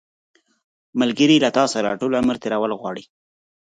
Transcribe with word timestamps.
ملګری 0.99 1.37
له 1.43 1.49
تا 1.57 1.63
سره 1.73 1.97
ټول 2.01 2.11
عمر 2.19 2.35
تېرول 2.43 2.71
غواړي 2.79 3.03